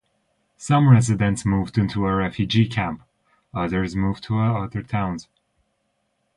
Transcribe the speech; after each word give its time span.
Some 0.57 0.89
residents 0.89 1.45
moved 1.45 1.77
into 1.77 2.07
a 2.07 2.15
refugee 2.15 2.67
camp; 2.67 3.03
others 3.53 3.95
moved 3.95 4.23
to 4.23 4.39
other 4.39 4.81
towns. 4.81 5.27